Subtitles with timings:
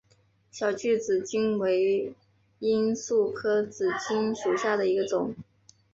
[0.49, 2.15] 小距紫堇为
[2.57, 5.35] 罂粟科紫堇属下的一个种。